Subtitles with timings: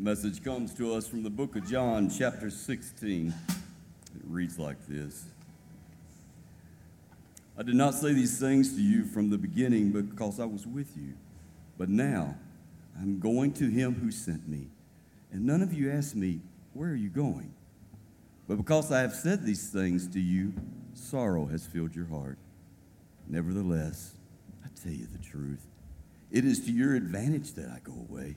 [0.00, 3.28] message comes to us from the book of John, chapter 16.
[3.28, 5.26] It reads like this
[7.58, 10.96] I did not say these things to you from the beginning because I was with
[10.96, 11.12] you,
[11.76, 12.34] but now
[12.98, 14.68] I'm going to him who sent me.
[15.32, 16.40] And none of you asked me,
[16.72, 17.52] Where are you going?
[18.48, 20.54] But because I have said these things to you,
[20.94, 22.38] sorrow has filled your heart.
[23.28, 24.14] Nevertheless,
[24.64, 25.66] I tell you the truth.
[26.30, 28.36] It is to your advantage that I go away.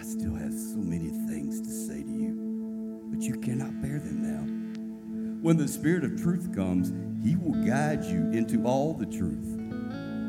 [0.00, 4.22] I still have so many things to say to you, but you cannot bear them
[4.22, 5.42] now.
[5.42, 6.90] When the Spirit of truth comes,
[7.22, 9.60] he will guide you into all the truth.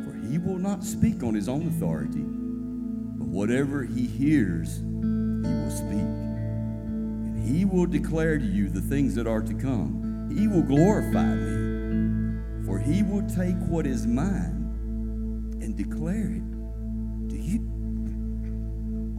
[0.04, 5.72] For he will not speak on his own authority, but whatever he hears, he will
[5.72, 6.02] speak.
[6.02, 10.36] And he will declare to you the things that are to come.
[10.38, 16.51] He will glorify me, for he will take what is mine and declare it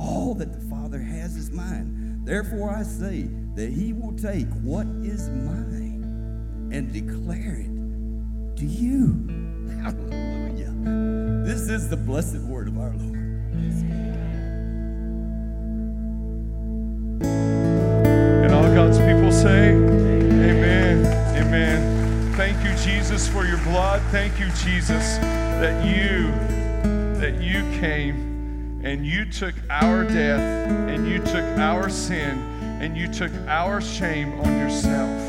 [0.03, 2.21] all that the Father has is mine.
[2.25, 9.29] Therefore, I say that he will take what is mine and declare it to you.
[9.83, 10.73] Hallelujah.
[11.45, 13.19] This is the blessed word of our Lord.
[18.45, 21.07] And all God's people say, Amen.
[21.37, 22.35] Amen.
[22.35, 24.03] Thank you, Jesus, for your blood.
[24.11, 26.31] Thank you, Jesus, that you
[27.21, 28.32] that you came
[28.85, 30.41] and you took our death
[30.89, 32.39] and you took our sin
[32.81, 35.21] and you took our shame on yourself.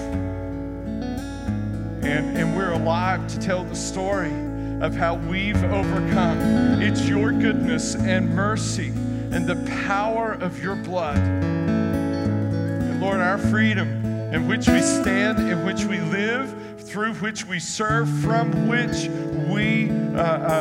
[2.03, 4.33] And, and we're alive to tell the story
[4.81, 6.81] of how we've overcome.
[6.81, 9.55] It's your goodness and mercy and the
[9.86, 11.17] power of your blood.
[11.17, 14.03] And Lord, our freedom
[14.33, 19.08] in which we stand, in which we live, through which we serve, from which
[19.47, 20.17] we uh,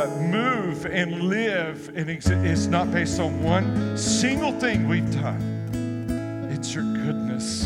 [0.08, 6.48] uh, move and live, and it's not based on one single thing we've done.
[6.50, 7.64] It's your goodness,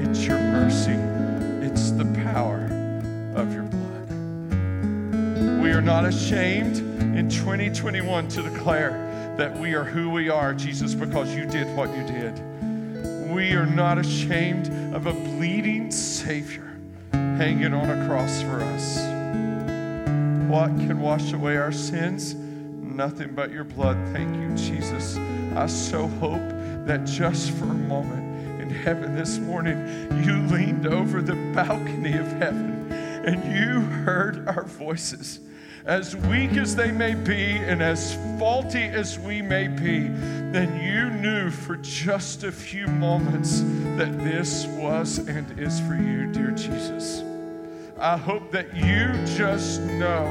[0.00, 0.98] it's your mercy,
[1.64, 2.64] it's the power
[3.36, 4.10] of your blood.
[5.62, 6.78] We are not ashamed
[7.16, 11.96] in 2021 to declare that we are who we are, Jesus, because you did what
[11.96, 12.36] you did.
[13.30, 16.76] We are not ashamed of a bleeding Savior
[17.12, 19.09] hanging on a cross for us.
[20.50, 22.34] What can wash away our sins?
[22.34, 23.96] Nothing but your blood.
[24.12, 25.16] Thank you, Jesus.
[25.54, 26.42] I so hope
[26.86, 29.78] that just for a moment in heaven this morning,
[30.24, 35.38] you leaned over the balcony of heaven and you heard our voices
[35.86, 40.08] as weak as they may be and as faulty as we may be,
[40.50, 43.60] then you knew for just a few moments
[43.96, 47.29] that this was and is for you, dear Jesus.
[48.00, 50.24] I hope that you just know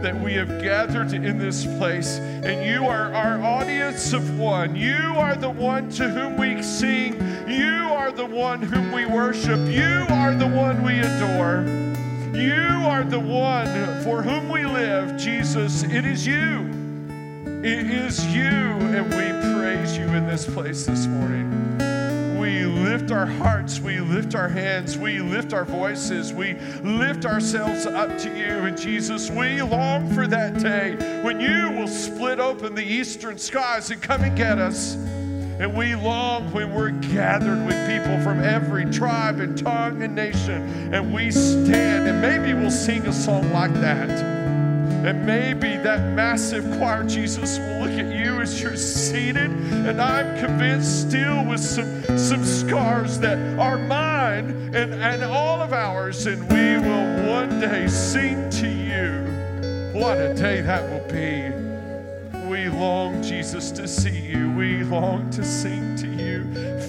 [0.00, 4.76] that we have gathered in this place and you are our audience of one.
[4.76, 7.14] You are the one to whom we sing.
[7.48, 9.58] You are the one whom we worship.
[9.68, 11.64] You are the one we adore.
[12.32, 15.82] You are the one for whom we live, Jesus.
[15.82, 16.70] It is you.
[17.64, 21.69] It is you, and we praise you in this place this morning
[22.40, 27.84] we lift our hearts, we lift our hands, we lift our voices, we lift ourselves
[27.84, 28.64] up to you.
[28.64, 33.90] And Jesus, we long for that day when you will split open the eastern skies
[33.90, 34.94] and come and get us.
[34.94, 40.94] And we long when we're gathered with people from every tribe and tongue and nation,
[40.94, 44.08] and we stand, and maybe we'll sing a song like that.
[44.08, 49.50] And maybe that massive choir, Jesus, will look at you as you're seated.
[49.50, 55.72] And I'm convinced still with some, some scars that are mine and, and all of
[55.72, 56.26] ours.
[56.26, 60.00] And we will one day sing to you.
[60.00, 61.50] What a day that will be.
[62.48, 64.50] We long, Jesus, to see you.
[64.52, 66.09] We long to sing to you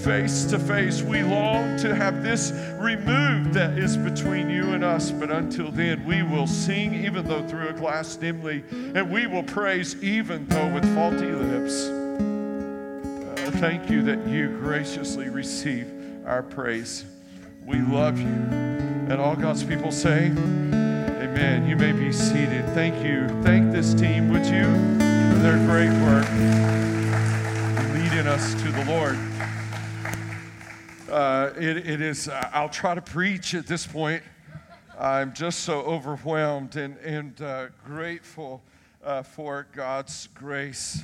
[0.04, 1.02] face to face.
[1.02, 5.12] We long to have this removed that is between you and us.
[5.12, 9.44] But until then, we will sing even though through a glass dimly, and we will
[9.44, 11.86] praise even though with faulty lips.
[11.86, 15.88] Uh, thank you that you graciously receive
[16.26, 17.06] our praise.
[17.66, 18.26] We love you.
[18.26, 21.68] And all God's people say, Amen.
[21.68, 22.66] You may be seated.
[22.74, 23.28] Thank you.
[23.44, 26.28] Thank this team, would you, for their great work
[27.94, 29.18] leading us to the Lord.
[31.12, 34.24] Uh, it, it is, uh, I'll try to preach at this point.
[34.98, 38.64] I'm just so overwhelmed and, and uh, grateful
[39.04, 41.04] uh, for God's grace.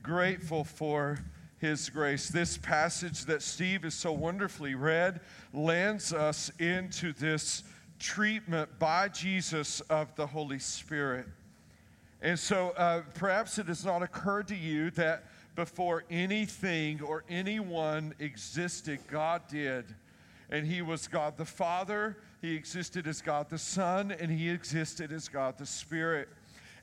[0.00, 1.18] Grateful for
[1.58, 2.28] His grace.
[2.28, 5.20] This passage that Steve has so wonderfully read
[5.52, 7.64] lands us into this
[7.98, 11.26] treatment by Jesus of the Holy Spirit.
[12.20, 18.14] And so uh, perhaps it has not occurred to you that before anything or anyone
[18.18, 19.84] existed, God did.
[20.50, 25.12] And He was God the Father, He existed as God the Son, and He existed
[25.12, 26.28] as God the Spirit.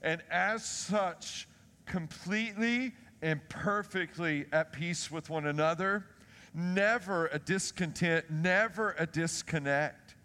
[0.01, 1.48] And as such,
[1.86, 6.06] completely and perfectly at peace with one another,
[6.54, 10.16] never a discontent, never a disconnect.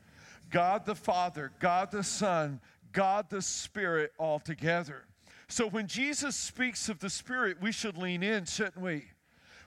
[0.50, 2.60] God the Father, God the Son,
[2.92, 5.04] God the Spirit all together.
[5.48, 9.04] So when Jesus speaks of the Spirit, we should lean in, shouldn't we?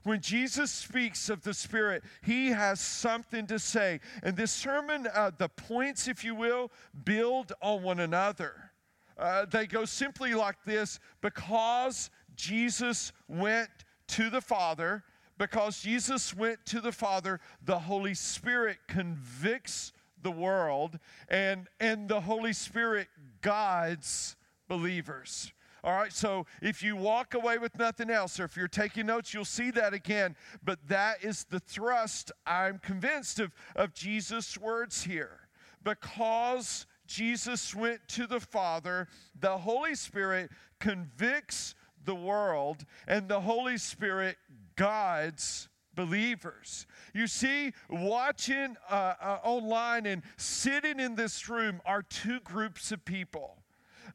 [0.04, 4.00] When Jesus speaks of the Spirit, he has something to say.
[4.24, 6.72] And this sermon, uh, the points, if you will,
[7.04, 8.72] build on one another.
[9.18, 13.70] Uh, they go simply like this because Jesus went
[14.08, 15.04] to the Father,
[15.38, 19.92] because Jesus went to the Father, the Holy Spirit convicts
[20.22, 23.08] the world, and, and the Holy Spirit
[23.42, 24.36] guides
[24.68, 25.52] believers.
[25.88, 29.34] All right, so if you walk away with nothing else, or if you're taking notes,
[29.34, 30.36] you'll see that again.
[30.62, 35.48] But that is the thrust, I'm convinced, of, of Jesus' words here.
[35.82, 39.08] Because Jesus went to the Father,
[39.40, 40.52] the Holy Spirit
[40.82, 41.74] convicts
[42.04, 44.36] the world, and the Holy Spirit
[44.76, 46.86] guides believers.
[47.14, 53.06] You see, watching uh, uh, online and sitting in this room are two groups of
[53.06, 53.64] people.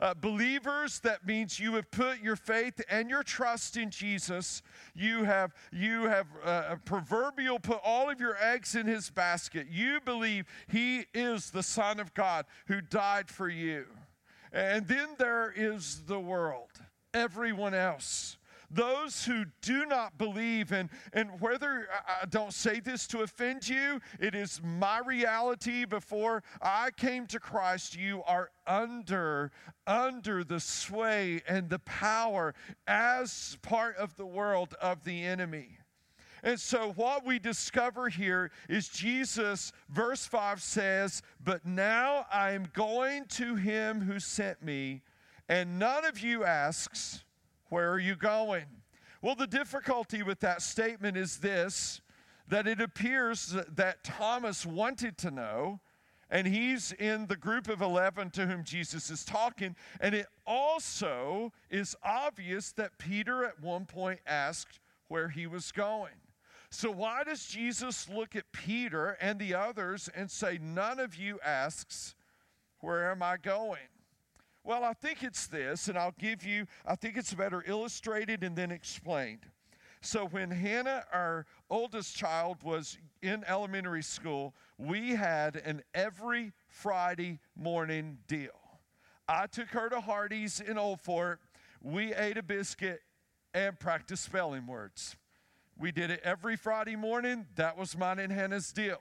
[0.00, 4.62] Uh, believers, that means you have put your faith and your trust in Jesus.
[4.94, 9.66] You have, you have uh, proverbial put all of your eggs in his basket.
[9.70, 13.86] You believe he is the Son of God who died for you.
[14.52, 16.70] And then there is the world,
[17.14, 18.36] everyone else
[18.72, 21.88] those who do not believe, and, and whether
[22.22, 27.38] I don't say this to offend you, it is my reality before I came to
[27.38, 29.52] Christ, you are under,
[29.86, 32.54] under the sway and the power
[32.86, 35.78] as part of the world of the enemy.
[36.44, 42.66] And so, what we discover here is Jesus, verse 5 says, But now I am
[42.72, 45.02] going to him who sent me,
[45.48, 47.22] and none of you asks,
[47.72, 48.66] where are you going?
[49.22, 52.02] Well, the difficulty with that statement is this
[52.48, 55.80] that it appears that Thomas wanted to know,
[56.28, 59.74] and he's in the group of 11 to whom Jesus is talking.
[60.00, 64.78] And it also is obvious that Peter at one point asked
[65.08, 66.12] where he was going.
[66.68, 71.38] So, why does Jesus look at Peter and the others and say, None of you
[71.42, 72.16] asks,
[72.80, 73.88] Where am I going?
[74.64, 78.54] Well, I think it's this, and I'll give you, I think it's better illustrated and
[78.54, 79.46] then explained.
[80.00, 87.38] So, when Hannah, our oldest child, was in elementary school, we had an every Friday
[87.56, 88.50] morning deal.
[89.28, 91.40] I took her to Hardee's in Old Fort.
[91.80, 93.00] We ate a biscuit
[93.54, 95.16] and practiced spelling words.
[95.78, 97.46] We did it every Friday morning.
[97.54, 99.00] That was mine and Hannah's deal.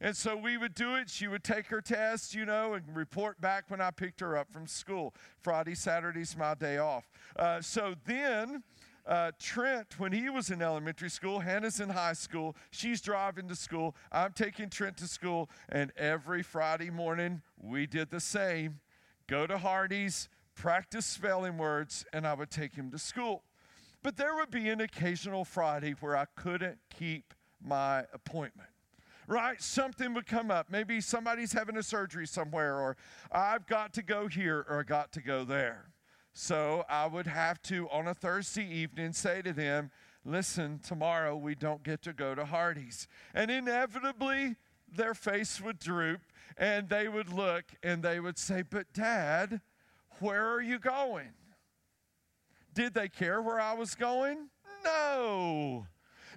[0.00, 1.08] And so we would do it.
[1.08, 4.52] She would take her test, you know, and report back when I picked her up
[4.52, 5.14] from school.
[5.40, 7.10] Friday, Saturday's my day off.
[7.36, 8.62] Uh, so then,
[9.06, 13.56] uh, Trent, when he was in elementary school, Hannah's in high school, she's driving to
[13.56, 13.94] school.
[14.12, 18.80] I'm taking Trent to school, and every Friday morning we did the same
[19.28, 23.42] go to Hardee's, practice spelling words, and I would take him to school.
[24.02, 28.68] But there would be an occasional Friday where I couldn't keep my appointment
[29.26, 29.60] right?
[29.60, 30.70] Something would come up.
[30.70, 32.96] Maybe somebody's having a surgery somewhere, or
[33.32, 35.90] I've got to go here, or I got to go there.
[36.32, 39.90] So I would have to, on a Thursday evening, say to them,
[40.24, 43.06] Listen, tomorrow we don't get to go to Hardee's.
[43.32, 44.56] And inevitably,
[44.92, 46.20] their face would droop
[46.56, 49.60] and they would look and they would say, But dad,
[50.18, 51.30] where are you going?
[52.74, 54.48] Did they care where I was going?
[54.84, 55.86] No.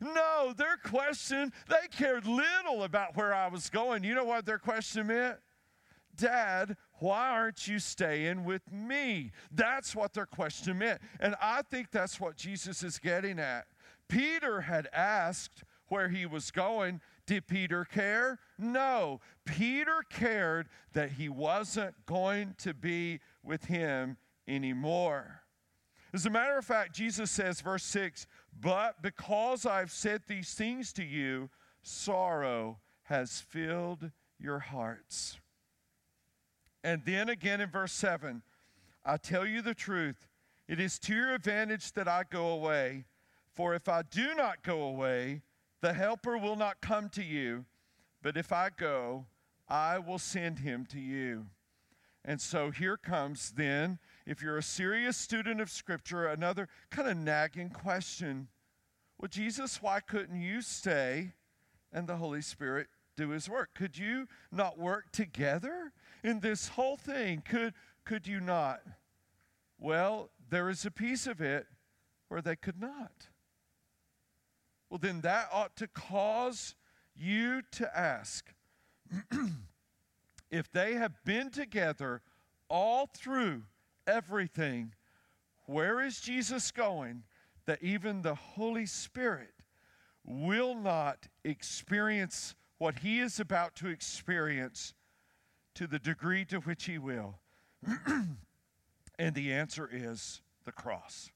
[0.02, 4.04] No, their question, they cared little about where I was going.
[4.04, 5.38] You know what their question meant?
[6.16, 9.32] Dad, why aren't you staying with me?
[9.52, 11.02] That's what their question meant.
[11.20, 13.68] And I think that's what Jesus is getting at.
[14.08, 17.00] Peter had asked where he was going.
[17.26, 18.40] Did Peter care?
[18.58, 19.22] No.
[19.46, 25.44] Peter cared that he wasn't going to be with him anymore.
[26.12, 28.26] As a matter of fact, Jesus says, verse 6,
[28.62, 31.50] but because I've said these things to you,
[31.82, 35.38] sorrow has filled your hearts.
[36.84, 38.42] And then again in verse 7
[39.06, 40.28] I tell you the truth,
[40.68, 43.06] it is to your advantage that I go away.
[43.54, 45.42] For if I do not go away,
[45.82, 47.66] the Helper will not come to you.
[48.22, 49.26] But if I go,
[49.68, 51.48] I will send him to you.
[52.26, 53.98] And so here comes then,
[54.30, 58.48] if you're a serious student of Scripture, another kind of nagging question.
[59.18, 61.34] Well, Jesus, why couldn't you stay
[61.92, 63.72] and the Holy Spirit do his work?
[63.74, 65.92] Could you not work together
[66.24, 67.42] in this whole thing?
[67.42, 67.74] Could,
[68.06, 68.82] could you not?
[69.80, 71.66] Well, there is a piece of it
[72.28, 73.30] where they could not.
[74.92, 76.76] Well, then that ought to cause
[77.16, 78.54] you to ask
[80.52, 82.22] if they have been together
[82.70, 83.64] all through
[84.08, 84.94] everything,
[85.66, 87.24] where is Jesus going
[87.66, 89.54] that even the Holy Spirit
[90.26, 94.94] will not experience what he is about to experience
[95.76, 97.40] to the degree to which he will?
[99.20, 101.30] and the answer is the cross.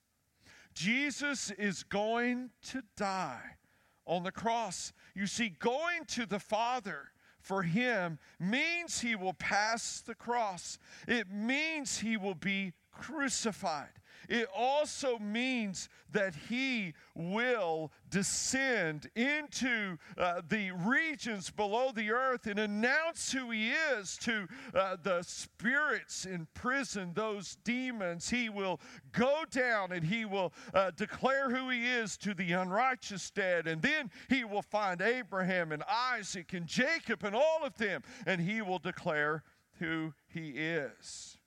[0.73, 3.57] Jesus is going to die
[4.05, 4.91] on the cross.
[5.15, 7.12] You see, going to the Father
[7.43, 13.89] for him means he will pass the cross, it means he will be crucified.
[14.29, 22.59] It also means that he will descend into uh, the regions below the earth and
[22.59, 28.29] announce who he is to uh, the spirits in prison, those demons.
[28.29, 28.79] He will
[29.11, 33.67] go down and he will uh, declare who he is to the unrighteous dead.
[33.67, 38.39] And then he will find Abraham and Isaac and Jacob and all of them, and
[38.41, 39.43] he will declare
[39.79, 41.37] who he is.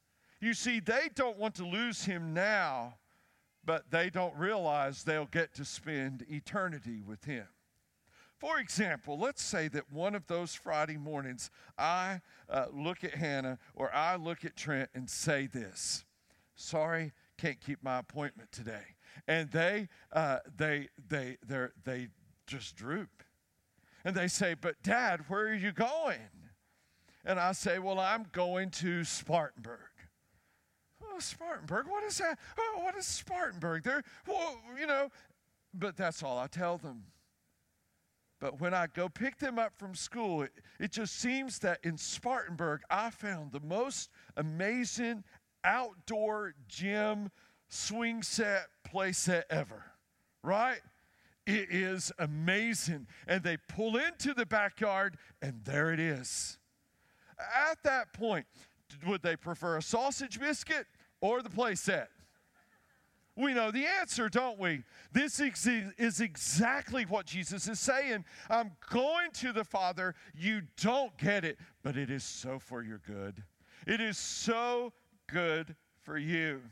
[0.46, 2.98] You see, they don't want to lose him now,
[3.64, 7.48] but they don't realize they'll get to spend eternity with him.
[8.38, 13.58] For example, let's say that one of those Friday mornings I uh, look at Hannah
[13.74, 16.04] or I look at Trent and say this
[16.54, 18.94] Sorry, can't keep my appointment today.
[19.26, 22.08] And they, uh, they, they, they they
[22.46, 23.24] just droop.
[24.04, 26.30] And they say, But dad, where are you going?
[27.24, 29.80] And I say, Well, I'm going to Spartanburg.
[31.16, 32.38] Oh, Spartanburg, what is that?
[32.58, 33.84] Oh, what is Spartanburg?
[33.84, 35.08] There, well, you know,
[35.72, 37.04] but that's all I tell them.
[38.38, 41.96] But when I go pick them up from school, it, it just seems that in
[41.96, 45.24] Spartanburg, I found the most amazing
[45.64, 47.30] outdoor gym
[47.70, 49.84] swing set playset ever,
[50.42, 50.80] right?
[51.46, 53.06] It is amazing.
[53.26, 56.58] And they pull into the backyard, and there it is.
[57.70, 58.44] At that point,
[59.06, 60.86] would they prefer a sausage biscuit
[61.20, 62.06] or the playset?
[63.36, 64.82] We know the answer, don't we?
[65.12, 68.24] This is exactly what Jesus is saying.
[68.48, 70.14] I'm going to the Father.
[70.34, 73.42] You don't get it, but it is so for your good.
[73.86, 74.94] It is so
[75.26, 76.62] good for you.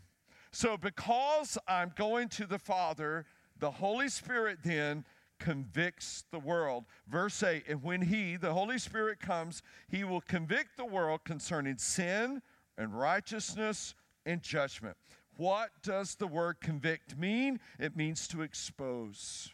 [0.53, 3.27] So, because I'm going to the Father,
[3.59, 5.05] the Holy Spirit then
[5.39, 6.85] convicts the world.
[7.09, 11.77] Verse 8 And when He, the Holy Spirit, comes, He will convict the world concerning
[11.77, 12.41] sin
[12.79, 13.95] and righteousness
[14.27, 14.97] and judgment.
[15.37, 17.61] What does the word convict mean?
[17.79, 19.51] It means to expose.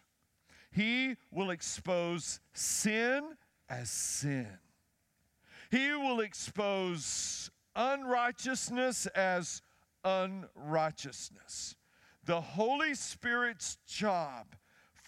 [0.71, 3.37] He will expose sin
[3.69, 4.59] as sin.
[5.71, 9.62] He will expose unrighteousness as
[10.05, 11.77] unrighteousness.
[12.25, 14.57] The Holy Spirit's job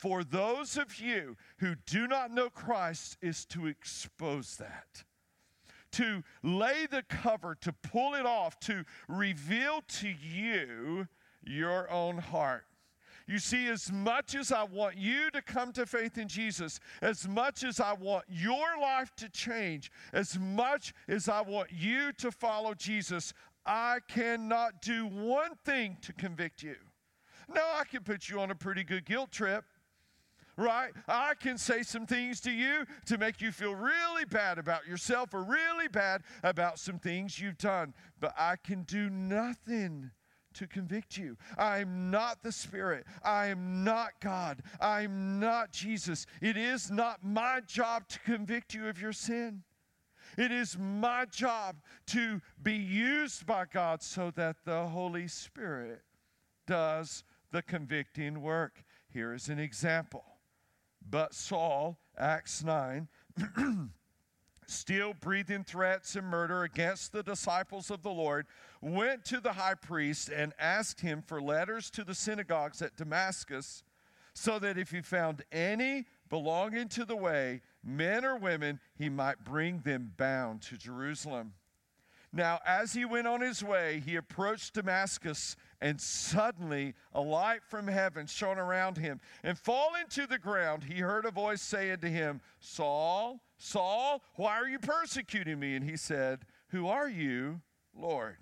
[0.03, 5.05] for those of you who do not know Christ is to expose that
[5.93, 11.09] to lay the cover, to pull it off, to reveal to you
[11.45, 12.67] your own heart.
[13.27, 17.29] You see, as much as I want you to come to faith in Jesus, as
[17.29, 22.33] much as I want your life to change, as much as I want you to
[22.33, 23.33] follow Jesus,
[23.65, 26.77] I cannot do one thing to convict you.
[27.49, 29.65] Now, I can put you on a pretty good guilt trip
[30.63, 30.93] right?
[31.09, 35.35] I can say some things to you to make you feel really bad about yourself
[35.35, 40.11] or really bad about some things you've done, but I can do nothing
[40.55, 41.37] to convict you.
[41.59, 43.07] I'm not the Spirit.
[43.25, 44.63] I am not God.
[44.81, 46.27] I'm not Jesus.
[46.41, 49.63] It is not my job to convict you of your sin.
[50.39, 51.77] It is my job
[52.09, 56.03] to be used by God so that the Holy Spirit
[56.67, 58.85] does the convicting work.
[59.13, 60.25] Here is an example.
[61.11, 63.09] But Saul, Acts 9,
[64.67, 68.47] still breathing threats and murder against the disciples of the Lord,
[68.81, 73.83] went to the high priest and asked him for letters to the synagogues at Damascus,
[74.35, 79.45] so that if he found any belonging to the way, men or women, he might
[79.45, 81.53] bring them bound to Jerusalem.
[82.33, 87.89] Now, as he went on his way, he approached Damascus, and suddenly a light from
[87.89, 89.21] heaven shone around him.
[89.43, 94.57] And falling to the ground, he heard a voice saying to him, Saul, Saul, why
[94.57, 95.75] are you persecuting me?
[95.75, 97.61] And he said, Who are you,
[97.95, 98.39] Lord?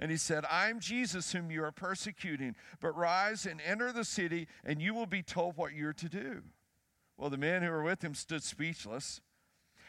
[0.00, 4.48] And he said, I'm Jesus whom you are persecuting, but rise and enter the city,
[4.64, 6.42] and you will be told what you're to do.
[7.16, 9.20] Well, the men who were with him stood speechless.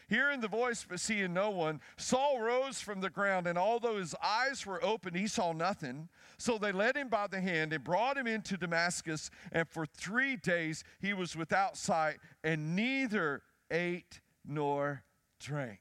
[0.07, 4.13] Hearing the voice but seeing no one, Saul rose from the ground, and although his
[4.23, 6.09] eyes were open, he saw nothing.
[6.37, 10.35] So they led him by the hand and brought him into Damascus, and for three
[10.35, 15.03] days he was without sight, and neither ate nor
[15.39, 15.79] drank.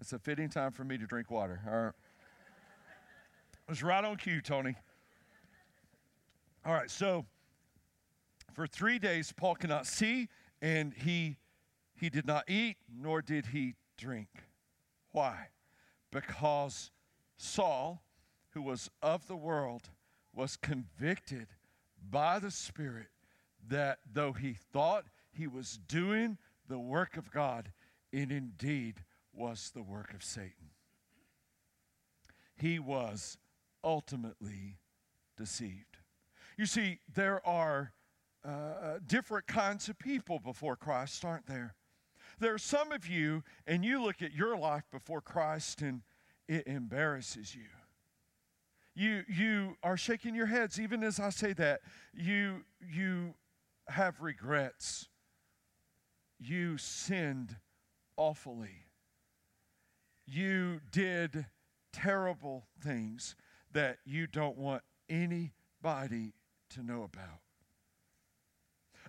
[0.00, 1.60] It's a fitting time for me to drink water.
[1.66, 1.92] All right.
[3.52, 4.74] It was right on cue, Tony.
[6.64, 7.24] All right, so
[8.52, 10.28] for three days, Paul cannot see,
[10.60, 11.36] and he,
[12.00, 14.28] he did not eat, nor did he drink.
[15.12, 15.48] Why?
[16.10, 16.90] Because
[17.36, 18.02] Saul,
[18.54, 19.90] who was of the world,
[20.34, 21.48] was convicted
[22.10, 23.08] by the Spirit
[23.68, 27.70] that though he thought he was doing the work of God,
[28.12, 29.04] it indeed
[29.34, 30.70] was the work of Satan.
[32.56, 33.36] He was
[33.84, 34.78] ultimately
[35.36, 35.98] deceived.
[36.56, 37.92] You see, there are
[38.42, 41.74] uh, different kinds of people before Christ, aren't there?
[42.40, 46.00] There are some of you, and you look at your life before Christ and
[46.48, 47.66] it embarrasses you.
[48.94, 51.82] You, you are shaking your heads, even as I say that.
[52.12, 53.34] You, you
[53.88, 55.08] have regrets.
[56.38, 57.56] You sinned
[58.16, 58.86] awfully.
[60.26, 61.46] You did
[61.92, 63.36] terrible things
[63.72, 66.32] that you don't want anybody
[66.70, 67.40] to know about.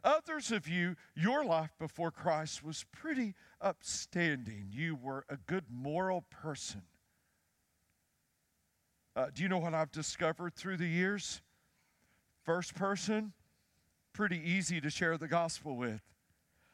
[0.03, 4.67] Others of you, your life before Christ was pretty upstanding.
[4.71, 6.81] You were a good moral person.
[9.15, 11.41] Uh, do you know what I've discovered through the years?
[12.43, 13.33] First person,
[14.13, 16.01] pretty easy to share the gospel with.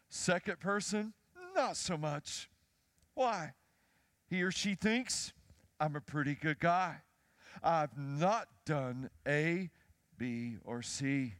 [0.07, 1.13] Second person,
[1.55, 2.49] not so much.
[3.13, 3.53] Why?
[4.29, 5.33] He or she thinks
[5.79, 6.97] I'm a pretty good guy.
[7.63, 9.69] I've not done A,
[10.17, 11.33] B, or C.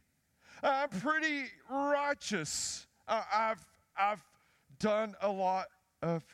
[0.62, 2.86] Uh, I'm pretty righteous.
[3.06, 3.64] Uh, I've,
[3.96, 4.24] I've
[4.78, 5.66] done a lot
[6.02, 6.24] of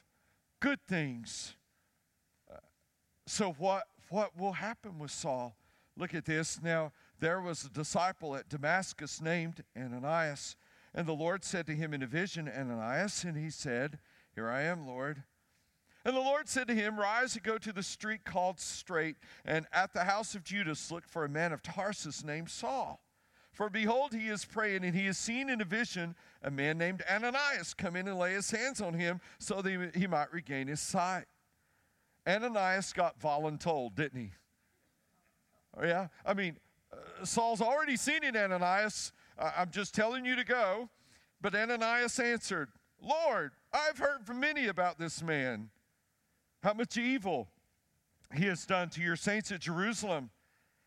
[0.61, 1.55] good things.
[2.51, 2.57] Uh,
[3.27, 5.57] so, what, what will happen with Saul?
[5.97, 6.61] Look at this.
[6.63, 10.57] Now, there was a disciple at Damascus named Ananias,
[10.95, 13.99] and the Lord said to him in a vision, Ananias, and he said,
[14.35, 15.23] Here I am, Lord.
[16.05, 19.67] And the Lord said to him, Rise and go to the street called Straight, and
[19.73, 23.04] at the house of Judas look for a man of Tarsus named Saul.
[23.55, 27.05] For behold, he is praying, and he has seen in a vision a man named
[27.09, 30.81] Ananias come in and lay his hands on him so that he might regain his
[30.81, 31.27] sight.
[32.27, 34.31] Ananias got voluntold, didn't he?
[35.79, 36.09] Oh, yeah?
[36.27, 36.57] I mean,
[36.93, 39.13] uh, Saul's already seen it, Ananias.
[39.39, 40.91] I'm just telling you to go.
[41.41, 45.71] But Ananias answered, Lord, I've heard from many about this man
[46.63, 47.49] how much evil
[48.35, 50.31] he has done to your saints at Jerusalem.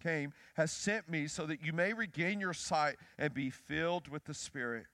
[0.00, 4.24] came, has sent me so that you may regain your sight and be filled with
[4.24, 4.86] the Spirit.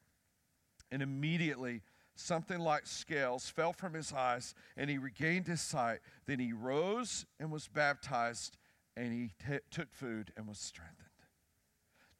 [0.90, 1.82] And immediately
[2.14, 6.00] something like scales fell from his eyes, and he regained his sight.
[6.26, 8.56] Then he rose and was baptized,
[8.96, 11.08] and he t- took food and was strengthened.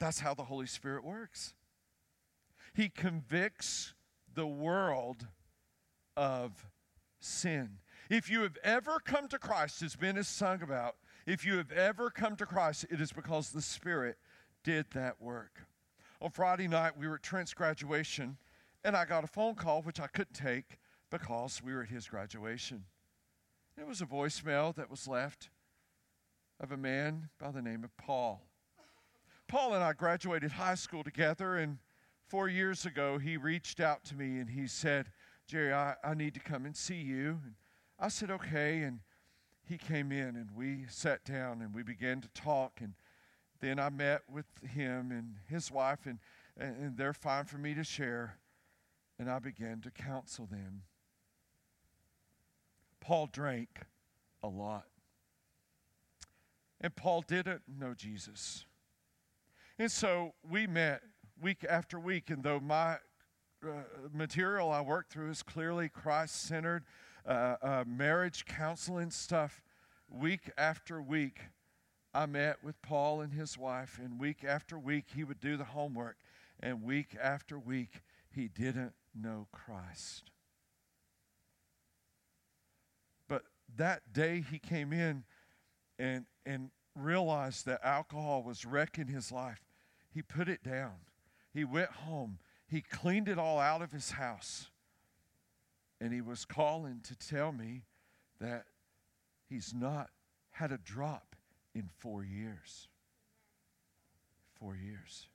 [0.01, 1.55] That's how the Holy Spirit works.
[2.75, 3.95] He convicts
[4.35, 5.29] the world
[6.17, 6.67] of
[7.21, 7.79] sin.
[8.11, 11.73] If you have ever come to Christ, as Ben has sung about, if you have
[11.73, 14.19] ever come to Christ, it is because the Spirit
[14.63, 15.61] did that work.
[16.21, 18.37] On Friday night, we were at Trent's graduation,
[18.85, 20.79] and I got a phone call, which I couldn't take
[21.11, 22.85] because we were at his graduation.
[23.79, 25.51] It was a voicemail that was left
[26.61, 28.43] of a man by the name of Paul.
[29.49, 31.79] Paul and I graduated high school together, and
[32.27, 35.07] four years ago, he reached out to me and he said,
[35.47, 37.41] Jerry, I, I need to come and see you.
[37.45, 37.55] And
[37.99, 38.83] I said, okay.
[38.83, 39.01] And
[39.67, 42.81] he came in and we sat down and we began to talk.
[42.81, 42.95] And
[43.61, 46.19] then I met with him and his wife, and,
[46.59, 48.39] and they're fine for me to share.
[49.19, 50.83] And I began to counsel them.
[53.01, 53.81] Paul drank
[54.43, 54.87] a lot.
[56.81, 58.67] And Paul didn't know Jesus.
[59.79, 61.03] And so we met
[61.41, 62.99] week after week, and though my
[63.65, 63.69] uh,
[64.13, 66.85] material I worked through is clearly Christ centered,
[67.27, 69.63] uh, uh, marriage counseling stuff,
[70.09, 71.41] week after week,
[72.13, 75.65] I met with Paul and his wife, and week after week, he would do the
[75.65, 76.17] homework,
[76.61, 80.31] and week after week, he didn't know Christ.
[83.29, 83.43] But
[83.77, 85.25] that day he came in
[85.99, 89.65] and, and realized that alcohol was wrecking his life,
[90.13, 90.95] he put it down.
[91.53, 92.39] He went home.
[92.67, 94.71] He cleaned it all out of his house.
[96.05, 97.85] And he was calling to tell me
[98.39, 98.67] that
[99.49, 100.11] he's not
[100.51, 101.35] had a drop
[101.75, 102.89] in four years.
[104.61, 105.29] Four years.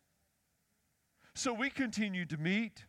[1.33, 2.85] So we continued to meet.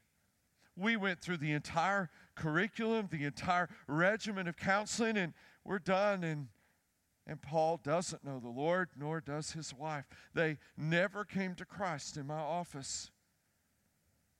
[0.77, 5.33] We went through the entire curriculum, the entire regimen of counseling, and
[5.65, 6.23] we're done.
[6.23, 6.49] And,
[7.27, 10.05] and Paul doesn't know the Lord, nor does his wife.
[10.35, 13.11] They never came to Christ in my office,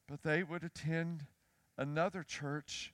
[0.07, 1.25] but they would attend
[1.79, 2.93] another church.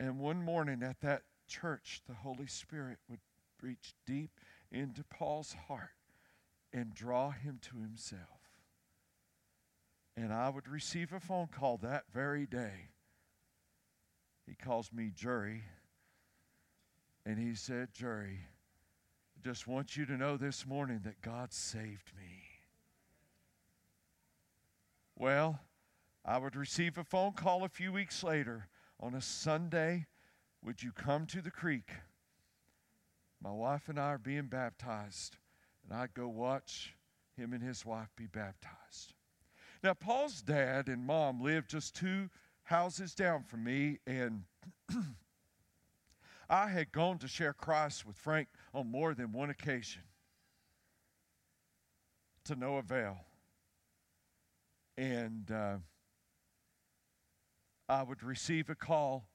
[0.00, 3.20] And one morning at that church, the Holy Spirit would
[3.60, 4.30] reach deep
[4.72, 5.90] into Paul's heart
[6.72, 8.40] and draw him to himself.
[10.16, 12.88] And I would receive a phone call that very day.
[14.46, 15.64] He calls me Jury.
[17.26, 18.38] And he said, Jury,
[19.36, 22.44] I just want you to know this morning that God saved me.
[25.14, 25.60] Well,
[26.24, 28.68] I would receive a phone call a few weeks later
[29.00, 30.06] on a Sunday.
[30.62, 31.90] Would you come to the creek?
[33.42, 35.38] My wife and I are being baptized,
[35.82, 36.94] and I'd go watch
[37.36, 39.14] him and his wife be baptized.
[39.82, 42.28] Now, Paul's dad and mom lived just two
[42.64, 44.44] houses down from me, and
[46.50, 50.02] I had gone to share Christ with Frank on more than one occasion
[52.44, 53.16] to no avail.
[54.98, 55.76] And uh,
[57.90, 59.26] I would receive a call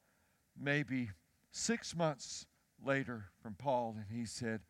[0.58, 1.10] maybe
[1.50, 2.46] six months
[2.82, 4.62] later from Paul, and he said,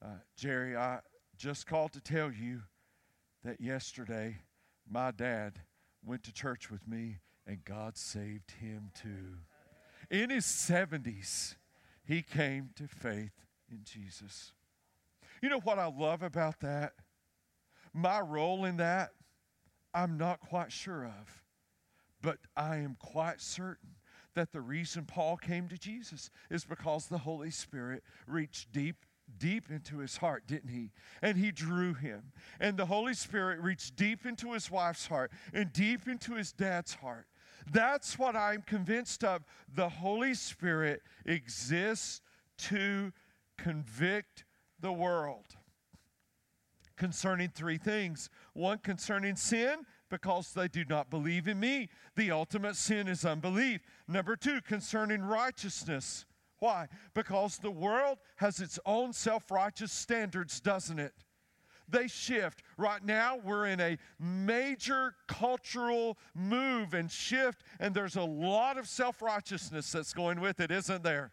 [0.00, 1.00] uh, Jerry, I
[1.36, 2.62] just called to tell you
[3.44, 4.36] that yesterday
[4.88, 5.54] my dad
[6.06, 7.18] went to church with me
[7.48, 9.38] and God saved him too.
[10.08, 11.56] In his 70s,
[12.04, 13.32] he came to faith
[13.68, 14.52] in Jesus.
[15.42, 16.92] You know what I love about that?
[17.92, 19.10] My role in that,
[19.92, 21.42] I'm not quite sure of,
[22.22, 23.96] but I am quite certain
[24.34, 28.96] that the reason Paul came to Jesus is because the Holy Spirit reached deep
[29.38, 30.90] deep into his heart, didn't he?
[31.22, 32.32] And he drew him.
[32.58, 36.94] And the Holy Spirit reached deep into his wife's heart and deep into his dad's
[36.94, 37.26] heart.
[37.70, 39.44] That's what I'm convinced of.
[39.72, 42.22] The Holy Spirit exists
[42.58, 43.12] to
[43.56, 44.44] convict
[44.80, 45.46] the world
[46.96, 51.88] concerning three things one concerning sin, because they do not believe in me.
[52.16, 53.80] The ultimate sin is unbelief.
[54.06, 56.26] Number two, concerning righteousness.
[56.58, 56.88] Why?
[57.14, 61.14] Because the world has its own self righteous standards, doesn't it?
[61.88, 62.62] They shift.
[62.76, 68.86] Right now, we're in a major cultural move and shift, and there's a lot of
[68.86, 71.32] self righteousness that's going with it, isn't there?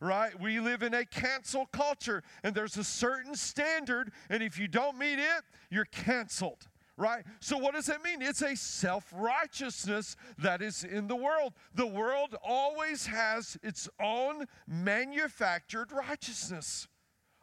[0.00, 0.38] right?
[0.40, 4.96] We live in a cancel culture, and there's a certain standard, and if you don't
[4.96, 6.68] meet it, you're canceled
[6.98, 7.24] right?
[7.40, 8.20] So, what does that mean?
[8.20, 11.54] It's a self righteousness that is in the world.
[11.74, 16.88] The world always has its own manufactured righteousness,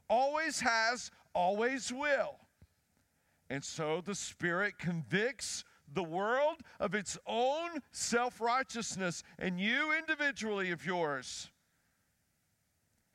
[0.10, 2.36] always has, always will.
[3.50, 5.63] And so the Spirit convicts
[5.94, 11.50] the world of its own self righteousness, and you individually of yours.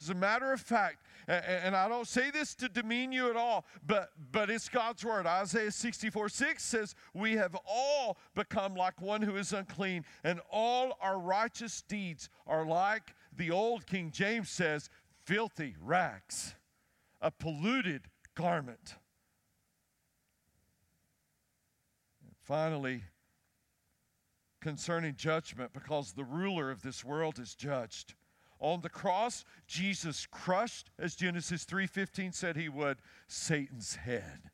[0.00, 3.64] As a matter of fact, and I don't say this to demean you at all,
[3.86, 5.26] but, but it's God's word.
[5.26, 10.98] Isaiah 64 6 says, We have all become like one who is unclean, and all
[11.00, 14.90] our righteous deeds are like the old King James says,
[15.24, 16.54] filthy rags,
[17.20, 18.02] a polluted
[18.34, 18.96] garment.
[22.42, 23.04] Finally,
[24.60, 28.14] concerning judgment, because the ruler of this world is judged.
[28.60, 34.50] On the cross, Jesus crushed, as Genesis 3:15 said he would, Satan's head.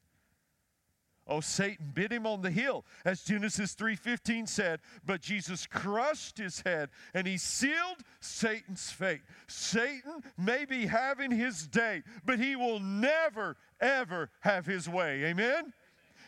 [1.29, 6.61] Oh, Satan bit him on the heel, as Genesis 3:15 said, but Jesus crushed his
[6.61, 9.23] head and he sealed Satan's fate.
[9.49, 15.25] Satan may be having his day, but he will never ever have his way.
[15.25, 15.73] Amen.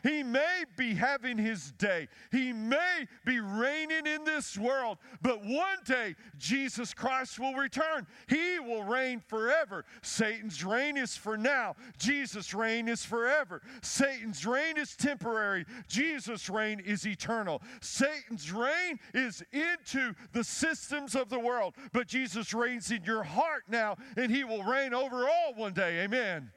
[0.02, 2.08] He may be having his day.
[2.30, 4.98] He may be reigning in this world.
[5.22, 8.06] But one day, Jesus Christ will return.
[8.28, 9.84] He will reign forever.
[10.02, 11.76] Satan's reign is for now.
[11.98, 13.62] Jesus' reign is forever.
[13.82, 15.64] Satan's reign is temporary.
[15.88, 17.62] Jesus' reign is eternal.
[17.80, 21.74] Satan's reign is into the systems of the world.
[21.92, 26.00] But Jesus reigns in your heart now, and he will reign over all one day.
[26.04, 26.50] Amen.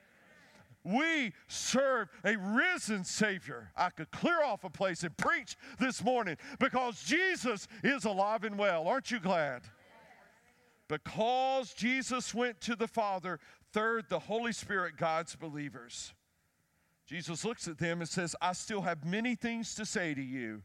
[0.83, 3.71] We serve a risen Savior.
[3.75, 8.57] I could clear off a place and preach this morning because Jesus is alive and
[8.57, 8.87] well.
[8.87, 9.61] Aren't you glad?
[10.87, 13.39] Because Jesus went to the Father,
[13.71, 16.13] third, the Holy Spirit guides believers.
[17.05, 20.63] Jesus looks at them and says, I still have many things to say to you,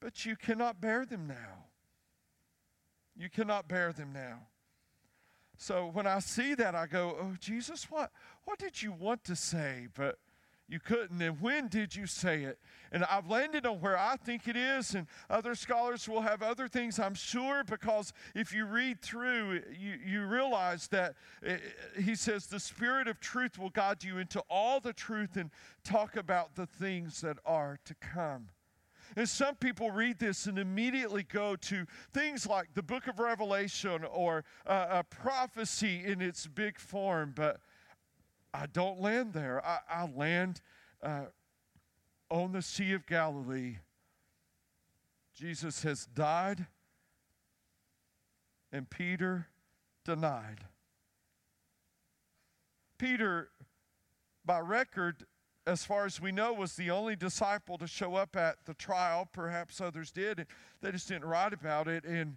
[0.00, 1.66] but you cannot bear them now.
[3.16, 4.40] You cannot bear them now.
[5.56, 8.10] So when I see that, I go, Oh, Jesus, what,
[8.44, 9.88] what did you want to say?
[9.94, 10.18] But
[10.68, 11.20] you couldn't.
[11.20, 12.58] And when did you say it?
[12.90, 16.68] And I've landed on where I think it is, and other scholars will have other
[16.68, 21.60] things, I'm sure, because if you read through, you, you realize that it,
[21.96, 25.50] eh, he says, The Spirit of truth will guide you into all the truth and
[25.82, 28.48] talk about the things that are to come.
[29.16, 34.04] And some people read this and immediately go to things like the book of Revelation
[34.04, 37.60] or uh, a prophecy in its big form, but
[38.52, 39.64] I don't land there.
[39.64, 40.60] I, I land
[41.02, 41.26] uh,
[42.30, 43.76] on the Sea of Galilee.
[45.34, 46.66] Jesus has died,
[48.72, 49.48] and Peter
[50.04, 50.60] denied.
[52.98, 53.50] Peter,
[54.44, 55.26] by record,
[55.66, 59.28] as far as we know, was the only disciple to show up at the trial.
[59.32, 60.46] Perhaps others did.
[60.82, 62.04] They just didn't write about it.
[62.04, 62.36] And,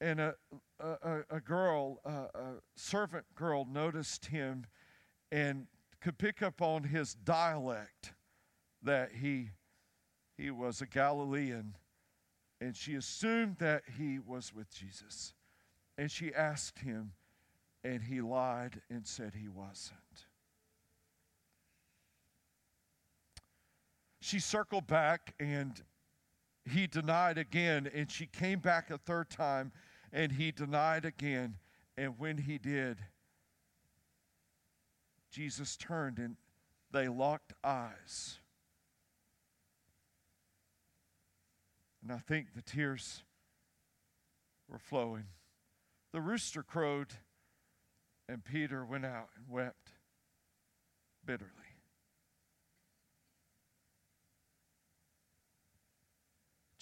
[0.00, 0.34] and a,
[0.80, 4.66] a, a girl, a, a servant girl, noticed him
[5.30, 5.66] and
[6.00, 8.12] could pick up on his dialect
[8.82, 9.50] that he,
[10.36, 11.76] he was a Galilean.
[12.60, 15.34] And she assumed that he was with Jesus.
[15.96, 17.12] And she asked him,
[17.84, 20.26] and he lied and said he wasn't.
[24.22, 25.82] She circled back and
[26.64, 27.90] he denied again.
[27.92, 29.72] And she came back a third time
[30.12, 31.56] and he denied again.
[31.96, 32.98] And when he did,
[35.32, 36.36] Jesus turned and
[36.92, 38.38] they locked eyes.
[42.02, 43.24] And I think the tears
[44.68, 45.24] were flowing.
[46.12, 47.14] The rooster crowed,
[48.28, 49.92] and Peter went out and wept
[51.24, 51.61] bitterly.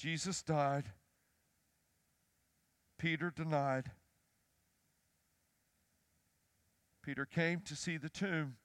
[0.00, 0.84] Jesus died.
[2.96, 3.90] Peter denied.
[7.02, 8.56] Peter came to see the tomb,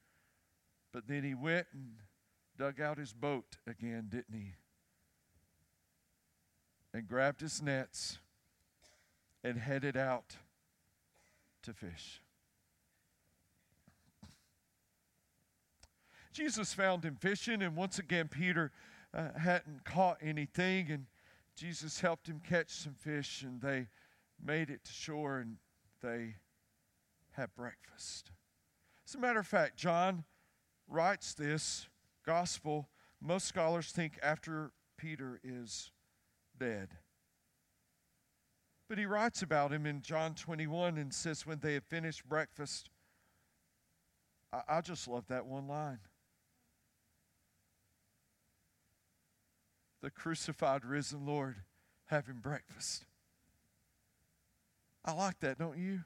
[0.94, 1.96] but then he went and
[2.58, 4.54] dug out his boat again, didn't he?
[6.94, 8.20] And grabbed his nets
[9.44, 10.38] and headed out
[11.64, 12.22] to fish.
[16.32, 18.72] Jesus found him fishing, and once again, Peter
[19.14, 20.90] uh, hadn't caught anything.
[20.90, 21.08] And
[21.56, 23.88] Jesus helped him catch some fish, and they
[24.44, 25.58] made it to shore and
[26.02, 26.36] they
[27.32, 28.32] had breakfast.
[29.08, 30.24] As a matter of fact, John
[30.88, 31.88] writes this
[32.26, 32.90] gospel,
[33.22, 35.92] most scholars think after Peter is
[36.60, 36.90] dead.
[38.88, 42.90] But he writes about him in John 21 and says, When they had finished breakfast,
[44.54, 46.00] I, I just love that one line.
[50.06, 51.56] The crucified, risen Lord
[52.06, 53.06] having breakfast.
[55.04, 56.02] I like that, don't you?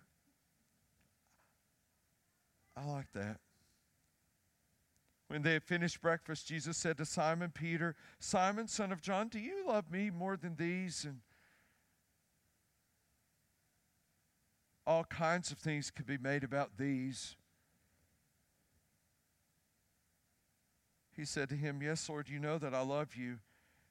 [2.78, 3.42] I like that.
[5.28, 9.38] When they had finished breakfast, Jesus said to Simon Peter, Simon, son of John, do
[9.38, 11.04] you love me more than these?
[11.04, 11.20] And
[14.88, 17.36] all kinds of things could be made about these.
[21.18, 23.40] He said to him, Yes, Lord, you know that I love you.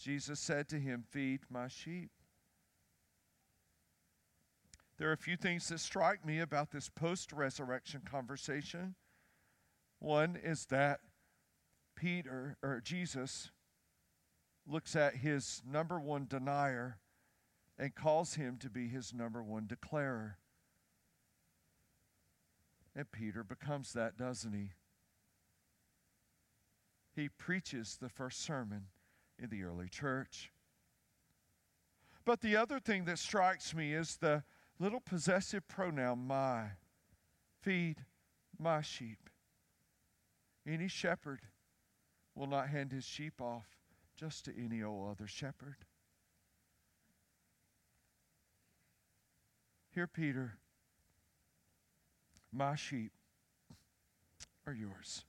[0.00, 2.10] Jesus said to him, Feed my sheep.
[4.96, 8.94] There are a few things that strike me about this post resurrection conversation.
[9.98, 11.00] One is that
[11.96, 13.50] Peter, or Jesus,
[14.66, 16.98] looks at his number one denier
[17.78, 20.38] and calls him to be his number one declarer.
[22.96, 24.70] And Peter becomes that, doesn't he?
[27.14, 28.86] He preaches the first sermon
[29.40, 30.52] in the early church.
[32.24, 34.44] But the other thing that strikes me is the
[34.78, 36.72] little possessive pronoun my.
[37.62, 38.04] Feed
[38.58, 39.30] my sheep.
[40.66, 41.40] Any shepherd
[42.34, 43.66] will not hand his sheep off
[44.16, 45.76] just to any old other shepherd.
[49.92, 50.54] Here, Peter,
[52.52, 53.12] my sheep
[54.66, 55.24] are yours.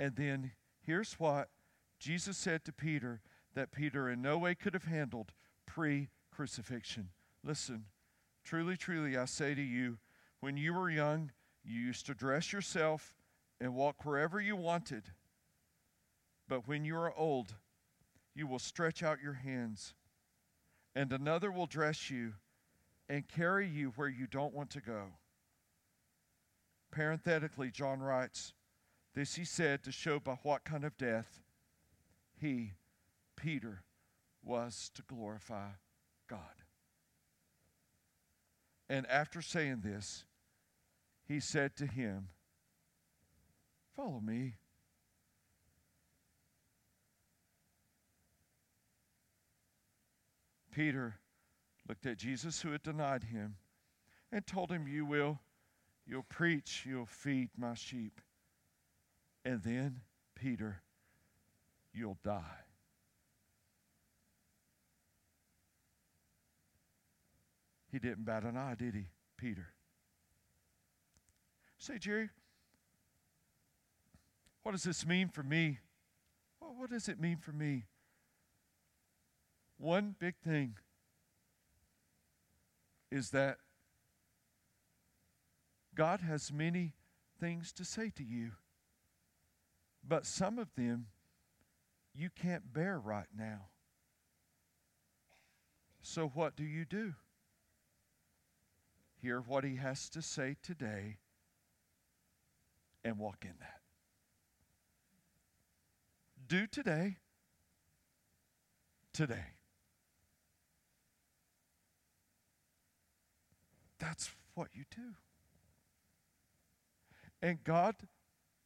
[0.00, 1.50] And then here's what
[1.98, 3.20] Jesus said to Peter
[3.54, 5.32] that Peter in no way could have handled
[5.66, 7.10] pre crucifixion.
[7.44, 7.84] Listen,
[8.42, 9.98] truly, truly, I say to you,
[10.40, 11.32] when you were young,
[11.62, 13.14] you used to dress yourself
[13.60, 15.02] and walk wherever you wanted.
[16.48, 17.54] But when you are old,
[18.34, 19.92] you will stretch out your hands,
[20.96, 22.32] and another will dress you
[23.06, 25.02] and carry you where you don't want to go.
[26.90, 28.54] Parenthetically, John writes,
[29.14, 31.40] This he said to show by what kind of death
[32.40, 32.72] he,
[33.36, 33.82] Peter,
[34.42, 35.70] was to glorify
[36.28, 36.62] God.
[38.88, 40.24] And after saying this,
[41.26, 42.28] he said to him,
[43.94, 44.54] Follow me.
[50.72, 51.16] Peter
[51.88, 53.56] looked at Jesus who had denied him
[54.32, 55.40] and told him, You will,
[56.06, 58.20] you'll preach, you'll feed my sheep.
[59.44, 60.00] And then,
[60.34, 60.82] Peter,
[61.92, 62.64] you'll die.
[67.90, 69.68] He didn't bat an eye, did he, Peter?
[71.78, 72.30] Say, Jerry,
[74.62, 75.78] what does this mean for me?
[76.58, 77.86] What does it mean for me?
[79.78, 80.76] One big thing
[83.10, 83.56] is that
[85.94, 86.94] God has many
[87.40, 88.52] things to say to you,
[90.10, 91.06] but some of them
[92.12, 93.68] you can't bear right now.
[96.02, 97.14] So, what do you do?
[99.22, 101.18] Hear what he has to say today
[103.04, 103.80] and walk in that.
[106.44, 107.18] Do today,
[109.12, 109.54] today.
[114.00, 115.14] That's what you do.
[117.40, 117.94] And God,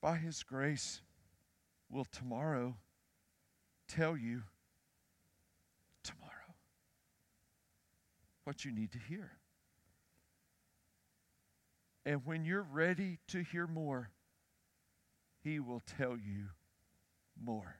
[0.00, 1.02] by His grace,
[1.94, 2.76] will tomorrow
[3.87, 4.42] tell you
[6.02, 6.57] tomorrow
[8.42, 9.30] what you need to hear.
[12.04, 14.11] And when you're ready to hear more,
[15.42, 16.48] He will tell you
[17.40, 17.76] more.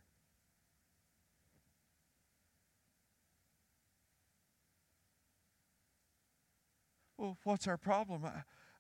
[7.19, 8.25] Well, what's our problem?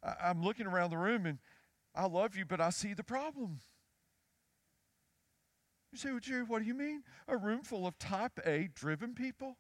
[0.03, 1.39] I, am looking around the room and
[1.95, 3.61] I love you, but I see the problem.
[5.95, 7.05] You say, well, Jerry, what do you mean?
[7.29, 9.57] A room full of type A driven people?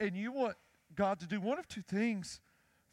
[0.00, 0.56] And you want
[0.94, 2.40] God to do one of two things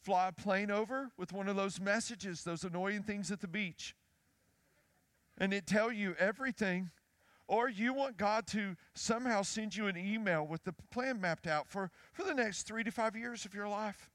[0.01, 3.95] fly a plane over with one of those messages, those annoying things at the beach,
[5.37, 6.91] and it tell you everything.
[7.47, 11.69] Or you want God to somehow send you an email with the plan mapped out
[11.69, 14.09] for, for the next three to five years of your life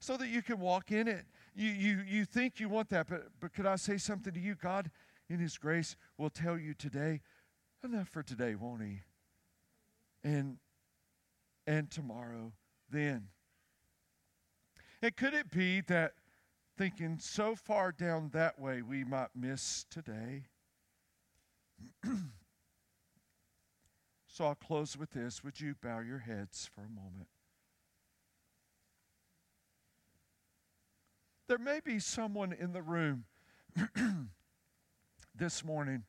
[0.00, 1.24] so that you can walk in it.
[1.54, 4.54] You, you, you think you want that, but, but could I say something to you?
[4.54, 4.90] God
[5.28, 7.20] in His grace will tell you today,
[7.84, 9.00] enough for today, won't He?
[10.24, 10.58] And
[11.66, 12.52] and tomorrow,
[12.90, 13.28] then.
[15.02, 16.14] And could it be that
[16.78, 20.46] thinking so far down that way we might miss today?
[24.26, 25.44] so I'll close with this.
[25.44, 27.28] Would you bow your heads for a moment?
[31.48, 33.24] There may be someone in the room
[35.38, 36.02] this morning.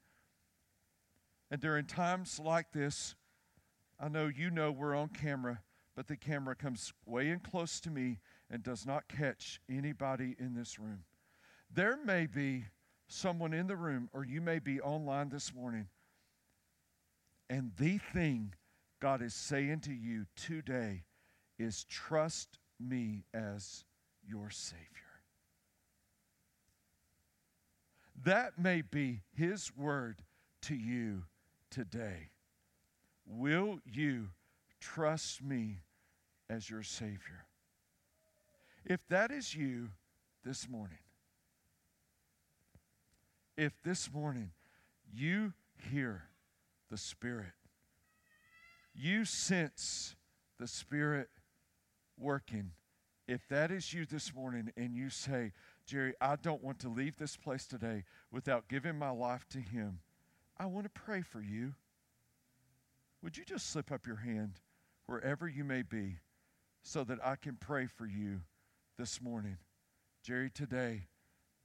[1.51, 3.15] And during times like this,
[3.99, 5.61] I know you know we're on camera,
[5.95, 8.19] but the camera comes way in close to me
[8.49, 11.03] and does not catch anybody in this room.
[11.71, 12.65] There may be
[13.07, 15.88] someone in the room, or you may be online this morning,
[17.49, 18.53] and the thing
[19.01, 21.03] God is saying to you today
[21.57, 23.84] is trust me as
[24.27, 25.09] your Savior.
[28.24, 30.24] That may be His word
[30.63, 31.24] to you
[31.70, 32.32] today.
[33.26, 34.30] Will you
[34.82, 35.80] trust me
[36.49, 37.45] as your Savior?
[38.86, 39.89] If that is you
[40.43, 40.97] this morning,
[43.57, 44.51] if this morning
[45.13, 45.53] you
[45.91, 46.24] hear
[46.89, 47.53] the Spirit,
[48.93, 50.15] you sense
[50.59, 51.30] the Spirit
[52.17, 52.72] working,
[53.28, 55.53] if that is you this morning and you say,
[55.89, 60.01] Jerry, I don't want to leave this place today without giving my life to Him,
[60.55, 61.73] I want to pray for you.
[63.23, 64.59] Would you just slip up your hand
[65.07, 66.17] wherever you may be
[66.83, 68.41] so that I can pray for you
[68.99, 69.57] this morning?
[70.23, 71.07] Jerry, today,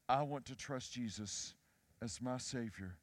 [0.09, 1.53] I want to trust Jesus
[2.01, 2.97] as my Savior.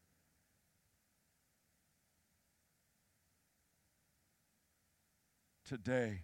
[5.67, 6.21] Today,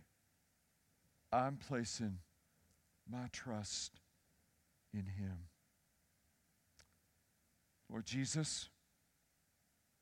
[1.32, 2.18] I'm placing
[3.08, 4.00] my trust
[4.94, 5.48] in Him.
[7.90, 8.70] Lord Jesus,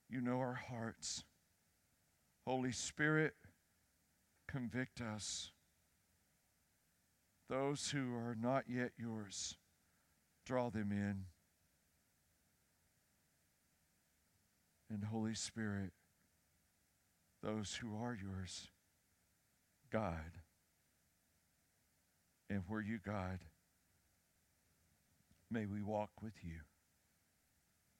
[0.09, 1.23] you know our hearts.
[2.47, 3.33] Holy Spirit,
[4.47, 5.51] convict us.
[7.49, 9.55] Those who are not yet yours,
[10.45, 11.25] draw them in.
[14.91, 15.91] And Holy Spirit,
[17.43, 18.69] those who are yours,
[19.91, 20.39] guide.
[22.49, 23.39] And where you guide,
[25.55, 26.59] may we walk with you.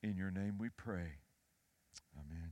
[0.04, 1.20] In your name we pray.
[2.20, 2.52] Amen.